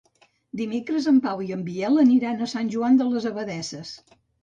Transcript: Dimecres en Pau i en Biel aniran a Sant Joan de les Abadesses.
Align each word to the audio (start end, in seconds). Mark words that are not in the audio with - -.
Dimecres 0.61 1.09
en 1.11 1.19
Pau 1.27 1.45
i 1.49 1.53
en 1.57 1.63
Biel 1.69 2.01
aniran 2.07 2.41
a 2.41 2.51
Sant 2.57 2.75
Joan 2.79 3.01
de 3.03 3.11
les 3.15 3.33
Abadesses. 3.37 3.97